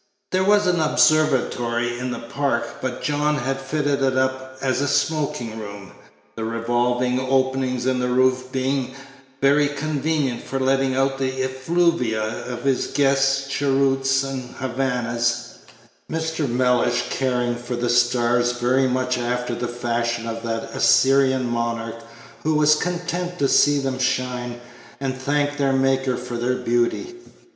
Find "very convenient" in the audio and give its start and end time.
9.43-10.41